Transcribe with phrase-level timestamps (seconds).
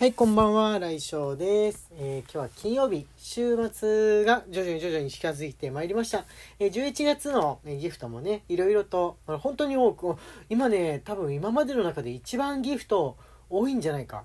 [0.00, 6.24] はい、こんばんは、来翔です、えー今日は金曜日、週末が徐々に徐々に近づいてまいりました。
[6.58, 10.16] えー11月の、えギフトもね、いろいろと、本当に多く、
[10.48, 13.18] 今ね、多分今までの中で一番ギフト
[13.50, 14.24] 多いんじゃないか。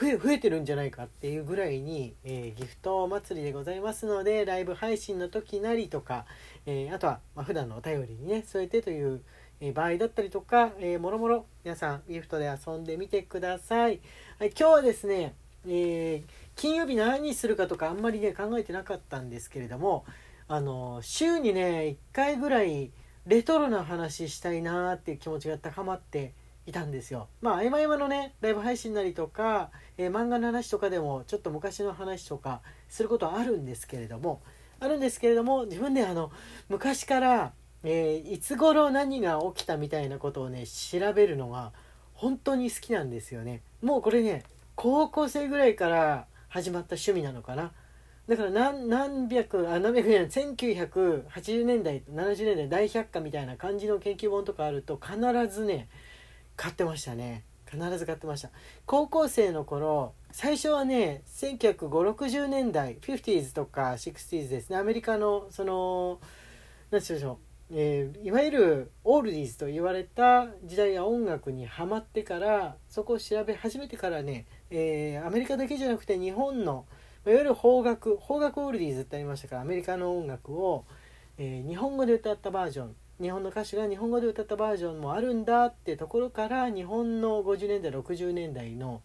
[0.00, 6.24] 増え増えてるんじゃないかっていうぐらいに、えーギフト祭りでございますのでライブ配信の時なりとか、
[6.64, 9.20] えーあとは、まあ、普段のお便りにね添えてという、
[9.60, 14.00] え場合だったりとか、えーもろもろ皆さんギフトで遊んでみてください。
[14.46, 15.34] 今日はですね、
[15.66, 20.04] えー金曜日何にするかとかあんまりね考えてなかったんですけれども
[20.48, 22.90] あの週にね1回ぐらい
[23.26, 26.34] レトロな話したいなーっていう気持ちが高まって
[26.66, 27.28] いたんですよ。
[27.40, 34.42] まあ合間合間のねライブ配信なりとか、えー漫画の話とかでもちょっと昔の話とかすることはあるんですけれども
[34.80, 36.30] あるんですけれども自分であの
[36.68, 37.52] 昔から、
[37.84, 41.72] えーいつ頃何が起きたみたいなことをね調べるのが
[42.20, 43.62] 本当に好きなんですよね。
[43.80, 44.42] もうこれね
[44.74, 47.72] 高校生ぐらいから始まった趣味なのかな。
[48.28, 55.18] だから何何百あ何百年1980年代70年代大百科みたいな感じの研究本とかあると必
[55.48, 55.88] ずね
[56.56, 58.50] 買ってましたね必ず買ってました
[58.84, 66.20] 高校生の頃最初はね195060年代 50s とか 60s ですねアメリカのその
[66.90, 76.84] 何て言うんでしょう、えーいわゆるオールディーズと言われた時代や音楽にハマってからそこを調べ始めてからね、えーアメリカだけじゃなくて日本の
[77.26, 80.84] いわゆる邦楽邦楽オールディーズってありましたからアメリカの音楽を、
[81.38, 89.02] えー日本語で歌ったバージョン日本の歌手が日本語で歌ったバージョンもあるんだってところから日本の50年代60年代の、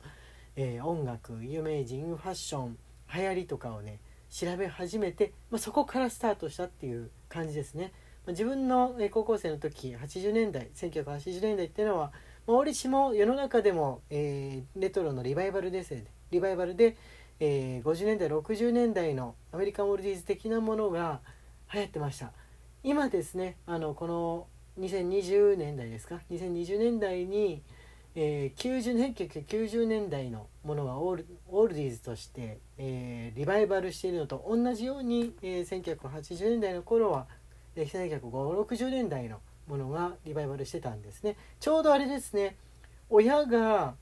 [0.55, 2.77] えー音楽有名人ファッション
[3.13, 3.99] 流行りとかをね
[4.31, 7.93] 調べ始めて、まあ、そこからスタートしたっていう感じですね。
[8.27, 12.11] 自分の高校生の時80年代1980年代っていうのは、
[12.47, 16.05] まあ、折しも世の中でも、えーレトロのリバイバルですね。
[16.31, 16.97] リバイバルで、
[17.39, 21.21] えー50年代60年代のアメリカンオールディーズ的なものが
[21.73, 22.31] 流行ってました。
[22.83, 24.47] 今ですねあのこの
[24.79, 27.61] 2020年代ですか？2020年代に、
[28.15, 37.27] えー90年1990年代のものがオールオールディーズとして、えーリバイバルしているのと同じように、えー1980年代の頃は
[37.75, 41.35] 195060年代のものがリバイバルしてたんですね。
[41.59, 42.55] ちょうどあれですね。
[43.09, 43.95] 親が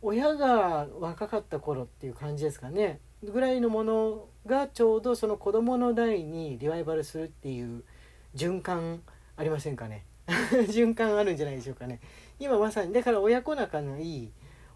[0.00, 3.00] 親が若かった頃っていう感じですかね。
[3.22, 7.82] ぐらいのものがちょうどその子供の代にリバイバルするっていう
[8.36, 9.02] 循環
[9.36, 10.04] ありませんかね。
[10.68, 12.00] 循環あるんじゃないでしょうかね。
[12.38, 14.32] 今まさにだから親子仲のいい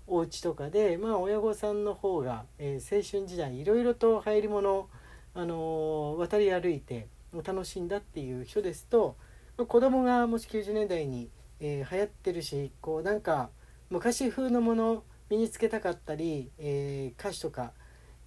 [0.09, 4.89] お家とかでまあ親御さんの方が、えー青春時代いろいろと入り物、
[5.35, 7.07] あのー渡り歩いて
[7.41, 9.17] 楽しんだっていう人ですと
[9.57, 13.51] 子供がもし90年代に、えー流行ってるしこうなんか
[13.91, 17.73] 昔風のもの身につけたかったり、えー歌詞とか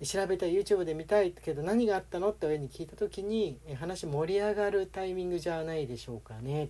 [0.04, 6.70] 調べたい YouTube で見たいけど何があったのって親に聞いた時に話盛り上がるタイミングじゃないでしょうかね。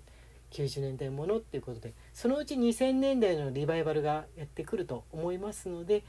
[0.52, 1.94] 90年代ものっていうことで。
[2.14, 6.04] そのうち2000年代のリバイバルがやってくると思いますので、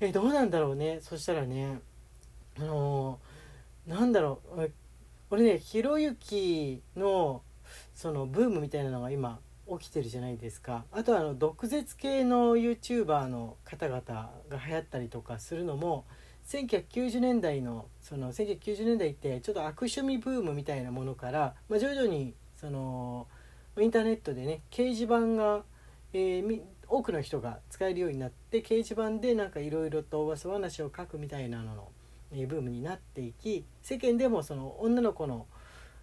[0.00, 0.98] えーどうなんだろうね。
[1.00, 1.80] そしたらね
[2.58, 4.70] あのーなんだろう。
[5.32, 7.42] え俺ねひろゆきの
[7.94, 9.40] そのブームみたいなのが今
[9.78, 10.84] 起きてるじゃないですか。
[10.92, 14.32] あとはあの毒舌系の YouTuber の方々が
[14.66, 16.04] 流行ったりとかするのも
[16.46, 23.26] 1990年代のその1990年代ってちょっと悪趣味ブームみたいなものから、まあ、徐々にその
[23.80, 25.62] インターネットでね掲示板が、
[26.12, 31.88] えー多くの人が使えるようになって掲示板でなんかいろいろと噂話を書くみたいなのの、
[32.32, 35.46] えーブームになっていき世間でもその女の子の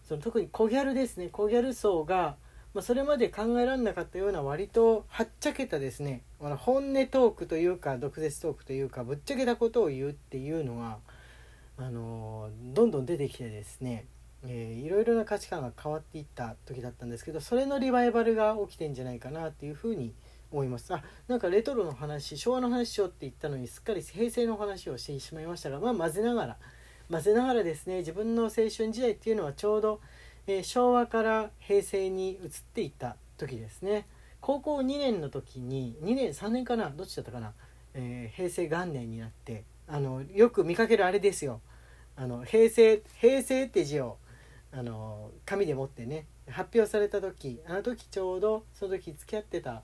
[0.04, 1.30] その特に小ギャルですね。
[1.30, 2.36] 小ギャル層が、
[2.74, 6.24] まあ、それまで考えられなかったような割とはっちゃけたですね。
[6.40, 10.98] 本音トークというか毒舌トークというかぶっちゃけたことを言うっていうのが、
[11.78, 14.06] あのどんどん出てきてですね、
[14.44, 20.94] えーいろいろな価値観が変わっていった時だったんですけどそれのリバイバルが起きてんじゃないかなっていうふうに思います思います。
[20.94, 26.58] あなんかレトロの話昭和の話しようって言ったのにすっかり平成の話をしてしまいましたがまあ混ぜながら
[27.10, 30.02] 混ぜながらですね自分の青春時代っていうのはちょうど、
[30.48, 32.40] えー昭和から平成に移っ
[32.74, 34.06] ていった時ですね。
[34.42, 37.54] 高校2年の時に2年3年かなどっちだったかな、
[37.94, 41.62] えー平成元年になってあのよく見かけるあれですよ。
[42.16, 44.18] あの平成平成って字を
[44.72, 49.84] あの紙で持ってね発表された時あの時ちょうどその時付き合ってた、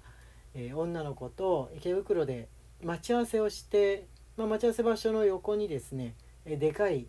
[0.56, 2.48] えー女の子と池袋で
[2.82, 4.08] 待ち合わせをして、
[4.38, 6.16] まあ、待ち合わせ場所の横にですね、
[6.46, 7.08] えでかい、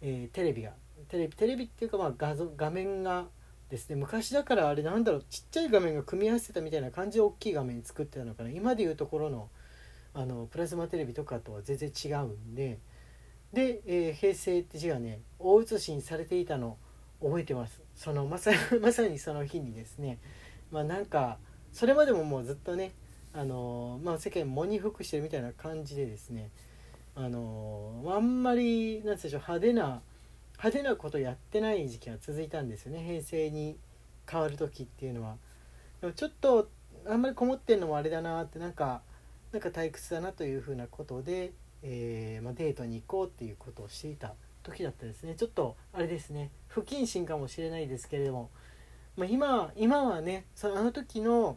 [0.00, 0.72] えテレビが
[1.08, 3.26] テレビテレビっていうかまあ画像画面が
[3.68, 8.50] ですね昔だからあれなんだろうちっちゃい画面が組み合わせたみたいな感じで大きい画面作ってたのかな。
[8.50, 9.48] 今でいうところの
[10.14, 12.78] あのプラズマテレビとかとは全然違うんで
[13.52, 16.76] で、えー、平成って字がね大写しにされていたの
[17.20, 17.82] 覚えてます。
[17.96, 20.18] そのまさ まさにその日にですね
[20.70, 21.38] まあなんか
[21.74, 22.92] それまでももうずっとね
[23.36, 26.50] あのまあ、世間喪に服してるみたいな感じでですね
[27.16, 30.00] あのあんまりなんでしょう派手な
[30.52, 33.02] 派手なことやってない時期が続いたんですよね。
[33.04, 33.76] 平成に
[34.30, 35.36] 変わる時っていうのは。
[36.00, 36.68] でもちょっと
[37.06, 39.02] あんまりこもってんのもあれだなってなんか
[39.52, 45.34] なんか退屈だなというふうなことで、えー、まあ、デートに行こうっていうことをしていた時だったですね。
[45.34, 46.50] ちょっとあれですね。
[46.68, 48.50] 不謹慎かもしれないですけれども、
[49.16, 51.56] まあ、今今はねそのあの時の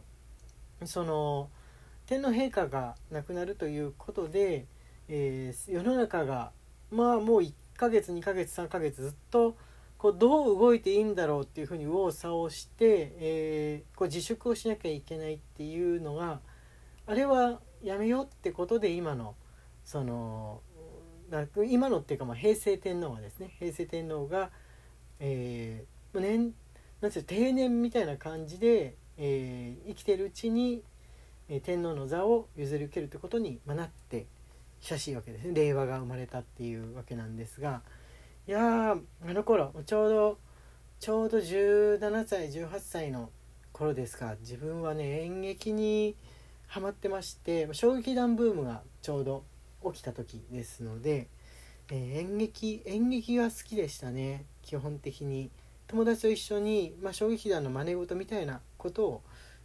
[0.84, 1.50] その
[2.06, 4.66] 天皇陛下が亡くなるということで、
[5.08, 6.52] えー、世の中が
[6.90, 9.56] まあもう1ヶ月2ヶ月3ヶ月ずっと
[9.98, 16.40] こうどう動いていいんだろうっていうふうに右往左往して、えー、こう自粛をしなきゃいけないっていうのが
[17.06, 19.34] あれはやめようってことで今の
[19.84, 20.60] その
[21.66, 24.50] 今のっていうかまあ平成天皇がですね平成天皇が、
[25.18, 26.54] えー、年
[27.00, 30.82] なんて定年みたいな感じで、えー、生きてるうちに
[31.50, 34.26] え天皇の座を譲り受けるということに、まなって
[34.80, 35.54] 久しいわけですね。
[35.54, 37.82] 令和が生まれたっていうわけなんですが
[38.46, 40.38] いやあの頃ちょうど
[41.00, 43.30] ちょうど17歳18歳の
[43.72, 44.36] 頃ですか。
[44.40, 46.16] 自分はね演劇に
[46.66, 49.44] ハマってまして衝撃団ブームがちょうど
[49.92, 51.28] 起きた時ですので、
[51.90, 54.44] えー、演劇演劇が好きでしたね。
[54.62, 55.50] 基本的に。
[55.88, 59.22] 友達と一緒に、まあ、衝撃団の真似事みたいなことを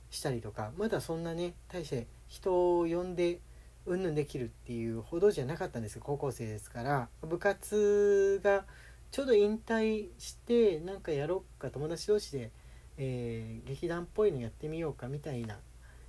[0.10, 3.40] したりとかまだそんなね大して人を呼んで
[3.86, 7.10] うんぬんできるっていうほどじゃなかったんです高校生ですから。
[7.22, 8.64] 部活が
[9.12, 12.52] ちょうど引退してなんかやろうか友達同士で、
[12.98, 15.60] えー、劇団っぽいのやってみようかみたいな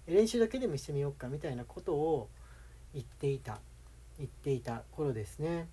[0.06, 2.28] 練習だけでもしてみようかみたいなことを
[2.94, 3.58] 言っていた
[4.18, 5.68] 言っていた頃ですね。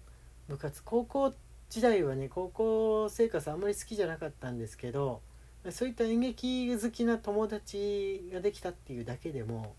[0.47, 1.33] 部活高校
[1.71, 5.21] 時代はね高校生活あんまり好きじゃなかったんですけど
[5.69, 9.73] そういった演劇好きな友達ができたっていうだけでも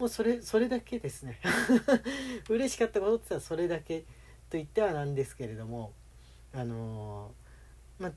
[0.00, 1.38] もうそれそれだけですね。
[2.50, 4.06] 嬉しかったことって言ったらそれだけと
[4.54, 5.92] 言ってはなんですけれども
[6.52, 8.12] あのー、まあ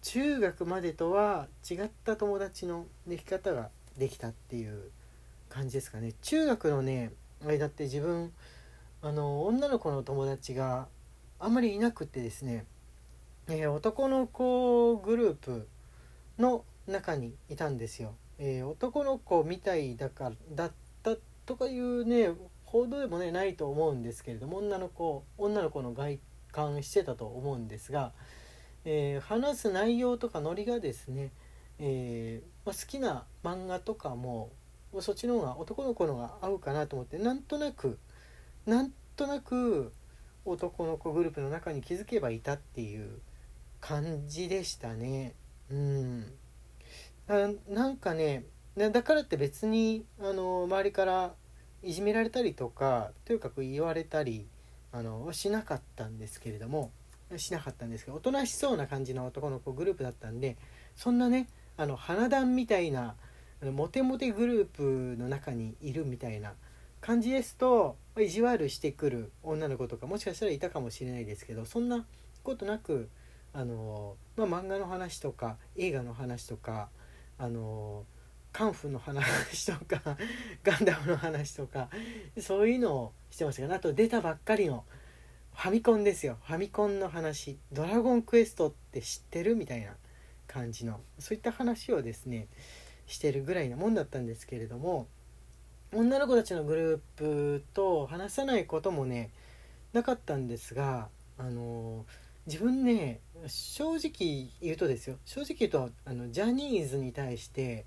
[0.00, 3.68] 中学までとは違った友達のでき方が
[3.98, 4.90] できたっていう
[5.50, 6.14] 感じですかね。
[6.22, 7.12] 中学のね
[7.44, 8.32] 間って自分
[9.02, 10.88] あの女の子の友達が
[11.38, 12.64] あんまりいなくてですね、
[13.48, 15.68] えー、男の子グループ
[16.38, 18.14] の中にいたんですよ。
[18.38, 20.72] えー、男の子みたいだからだっ
[21.02, 21.16] た
[21.46, 22.30] とかいうね
[22.64, 26.18] 報道でもねないと思うんですけれども女の子女の子の外
[26.52, 28.12] 観してたと思うんですが、
[28.84, 31.30] えー、話す内容とかノリがですね、
[31.78, 34.50] えー、まあ、好きな漫画とかも
[35.00, 37.98] そっちの方が男の子の方が合うかなと思ってなんとなく
[38.66, 39.92] なんとなく
[40.46, 43.20] 男の子グループの中に気づけばいたっていう
[43.80, 45.34] 感じでしたね。
[45.70, 46.32] うん
[47.68, 48.44] なんかね
[48.76, 51.34] だからって別にあの周りから
[51.82, 54.46] いじめられたりとかとにかく言われたり
[54.92, 56.92] あのしなかったんですけれども
[57.36, 60.56] しなかったんですけどおとなしそうな感じの男の子グループだったんで
[60.94, 63.16] そんなねあの花壇みたいな
[63.62, 66.52] モテモテグループの中にいるみたいな
[67.00, 72.06] 感じですと意地悪してくる女の子とかもしかしたらいたかもしれないですけどそんな
[72.42, 73.08] ことなく
[73.52, 76.88] あの、まあ、漫画の話とか映画の話とか
[77.38, 78.04] あの
[78.52, 80.16] カンフーの話とか
[80.64, 81.90] ガンダムの話とか
[82.40, 84.84] そういうのをしてましたけどあと出たばっかりの
[85.54, 89.96] ファミコンですよファミコンの話「ドラゴンクエストって知ってる?」みたいな
[90.46, 92.48] 感じのそういった話をですね
[93.06, 95.08] してるぐらいなもんだったんですけれども
[95.92, 99.30] 女の子たちのグループと話さないこともね
[99.92, 102.04] なかったんですがあの
[102.46, 105.16] 自分ね正直言うとですよ。
[105.24, 107.84] 正直言うとあのジャニーズに対して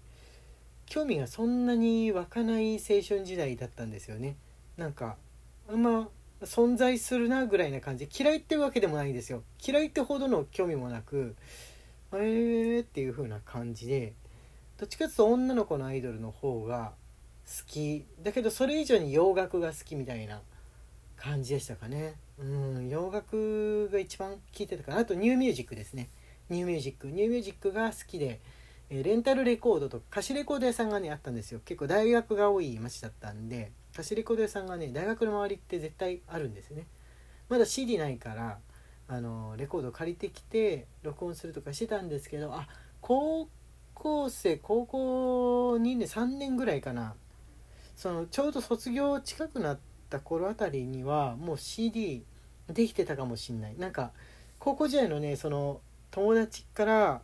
[0.85, 4.35] 興味がそんなに湧かない青春時代だったんですよね。
[4.77, 5.17] なんか
[5.69, 6.09] あんま
[6.41, 8.07] 存在するなぐらいな感じ。
[8.17, 9.43] 嫌いってわけでもないんですよ。
[9.65, 11.35] 嫌いってほどの興味もなく
[12.13, 14.13] えーっていう風な感じで
[14.77, 16.93] どっちかっていうと女の子のアイドルの方が
[17.67, 18.05] き。
[18.21, 20.41] だけどそれ以上に洋楽が好きみたいな
[21.15, 22.15] 感じでしたかね。
[22.39, 24.99] うん洋楽が一番聴いてたかな。
[24.99, 26.09] あとニューミュージックですね。
[26.49, 27.07] ニューミュージック。
[27.07, 28.39] ニューミュージックが好きで、
[28.89, 31.59] えレンタルレコードと貸しレコード屋さんがねあったんですよ。
[31.65, 36.87] 結構大学が多い町だったんで貸しレコード屋さんがね大学の周りって絶対あるんですよね。
[37.49, 38.59] まだ CD ないから
[39.07, 42.67] あのレコード借りてきて録音するとかしてたんですけどあ
[43.01, 43.49] 高
[43.93, 47.15] 校生高校2年3年ぐらいかな。
[47.99, 49.79] そのちょうど卒業近くなっ
[50.09, 52.23] た頃あたりにはもう CD
[52.69, 53.75] できてたかもしんない。
[53.77, 54.13] なんか
[54.57, 57.21] 高校時代のねその友達から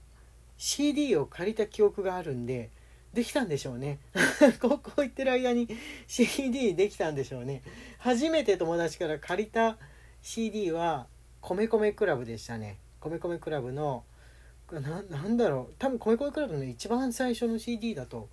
[0.58, 2.72] CD を借りた記憶があるんで
[3.14, 4.00] できたんでしょうね。
[4.62, 5.70] 高校行ってる間に
[6.08, 7.62] CD できたんでしょうね。
[7.98, 9.78] 初めて友達から借りた
[10.22, 11.08] CD は
[11.40, 12.80] 米米クラブでしたね。
[13.00, 14.04] 米米クラブの
[14.70, 15.74] ななんだろう。
[15.80, 18.28] 多分米米クラブの一番最初の CD だと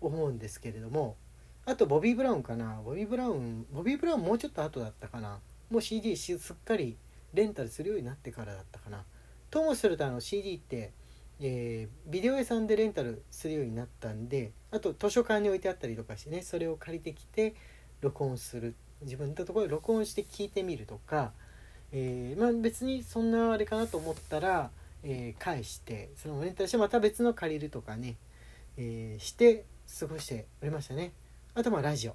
[0.00, 1.16] 思うんですけれども
[1.66, 2.80] あとボビー・ブラウンかな。
[2.84, 5.40] ボビー・ブラウンボビー・ブラウンもうちょっと後だったかな。
[5.68, 6.96] もう CD すっかり
[7.34, 9.04] レンタルするようになってからだったかな。
[9.50, 10.92] ともするとあの CD って、
[11.40, 17.54] えー、ビデオ屋さんでレンタルするようになったんであと図書館に置いてあったりとかしてねそれを借りてきて
[18.00, 18.74] 録音する。
[19.02, 21.32] 自分のところで録音して聞いてみるとか、
[21.92, 24.70] えー、まあ、別にそんなあれかなと思ったら、
[25.02, 28.16] えー、返してそのレンタルしてまた別の借りるとかね、
[28.78, 29.64] えして
[30.00, 31.12] 過ごしておりましたね。
[31.58, 32.14] あとまあラジオ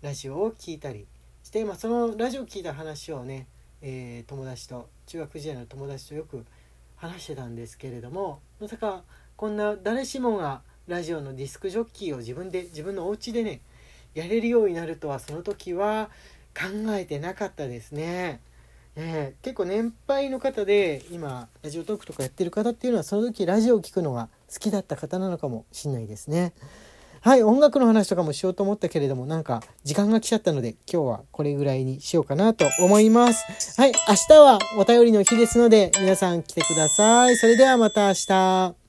[0.00, 1.08] ラジオを聞いたり
[1.42, 3.48] して、まあ、そのラジオを聞いた話をね、
[3.82, 6.46] えー、友達と中学時代の友達とよく
[6.94, 9.02] 話してたんですけれどもまさか
[9.34, 13.60] こんな誰しもがラジオのディスクジョッキーを自分で自分のお家でね
[14.14, 16.08] やれるようになるとはその時は
[16.54, 18.40] 考えてなかったですね。
[18.94, 26.52] えー、結構年配の方で今ラジオトークとかやってる方っていうのはその時ラジオを聴くのが好きだった方なのかもしんないですね。
[27.20, 33.80] はい、音楽の話とかもしようと思ったけれども、なんか時間が来ちゃったので、今日はこれぐらいにしようかなと思います。
[33.80, 37.36] はい、明日はお便りの日ですので、皆さん来てください。
[37.36, 38.85] それではまた明日。